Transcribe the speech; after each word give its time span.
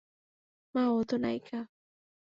মা- 0.75 0.83
ও 0.93 0.97
তো 1.03 1.15
নায়িকা। 1.17 1.59